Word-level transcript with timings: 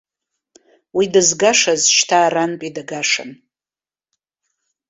Уи 0.95 1.05
дызгашаз 1.13 1.81
шьҭа 1.95 2.17
арантәи 2.25 2.71
дагашан. 2.75 3.31